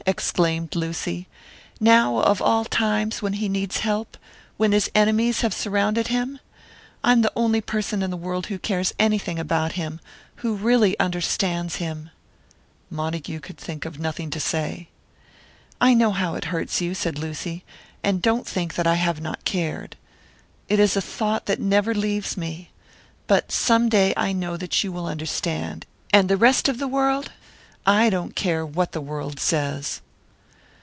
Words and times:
exclaimed 0.07 0.75
Lucy. 0.75 1.27
"Now 1.79 2.17
of 2.21 2.41
all 2.41 2.65
times 2.65 3.21
when 3.21 3.33
he 3.33 3.47
needs 3.47 3.81
help 3.81 4.17
when 4.57 4.71
his 4.71 4.89
enemies 4.95 5.41
have 5.41 5.53
surrounded 5.53 6.07
him? 6.07 6.39
I'm 7.03 7.21
the 7.21 7.31
only 7.35 7.61
person 7.61 8.01
in 8.01 8.09
the 8.09 8.17
world 8.17 8.47
who 8.47 8.57
cares 8.57 8.95
anything 8.97 9.37
about 9.37 9.73
him 9.73 9.99
who 10.37 10.55
really 10.55 10.99
understands 10.99 11.75
him" 11.75 12.09
Montague 12.89 13.41
could 13.41 13.59
think 13.59 13.85
of 13.85 13.99
nothing 13.99 14.31
to 14.31 14.39
say. 14.39 14.89
"I 15.79 15.93
know 15.93 16.09
how 16.09 16.33
it 16.33 16.45
hurts 16.45 16.81
you," 16.81 16.95
said 16.95 17.19
Lucy, 17.19 17.63
"and 18.03 18.23
don't 18.23 18.47
think 18.47 18.73
that 18.73 18.87
I 18.87 18.95
have 18.95 19.21
not 19.21 19.45
cared. 19.45 19.97
It 20.67 20.79
is 20.79 20.97
a 20.97 21.01
thought 21.01 21.45
that 21.45 21.59
never 21.61 21.93
leaves 21.93 22.35
me! 22.35 22.71
But 23.27 23.51
some 23.51 23.87
day 23.87 24.15
I 24.17 24.33
know 24.33 24.57
that 24.57 24.83
you 24.83 24.91
will 24.91 25.05
understand; 25.05 25.85
and 26.11 26.27
the 26.27 26.37
rest 26.37 26.67
of 26.67 26.79
the 26.79 26.87
world 26.87 27.31
I 27.83 28.11
don't 28.11 28.35
care 28.35 28.63
what 28.63 28.91
the 28.91 29.01
world 29.01 29.39
says." 29.39 30.01